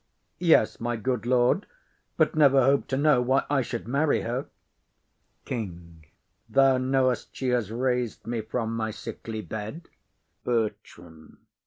[0.39, 1.67] Yes, my good lord,
[2.17, 4.47] But never hope to know why I should marry her.
[5.45, 6.05] KING.
[6.49, 9.89] Thou know'st she has rais'd me from my sickly bed.
[10.43, 11.45] BERTRAM.